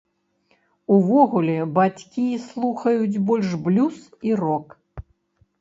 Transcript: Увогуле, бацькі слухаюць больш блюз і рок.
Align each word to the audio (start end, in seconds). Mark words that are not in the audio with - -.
Увогуле, 0.95 1.57
бацькі 1.75 2.25
слухаюць 2.47 3.21
больш 3.29 3.53
блюз 3.69 4.01
і 4.31 4.37
рок. 4.41 4.67